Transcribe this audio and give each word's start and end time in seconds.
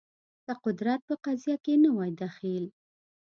که 0.45 0.53
قدرت 0.63 0.99
په 1.07 1.15
قضیه 1.25 1.55
کې 1.65 1.73
نه 1.83 1.89
وای 1.95 2.11
دخیل 2.21 2.65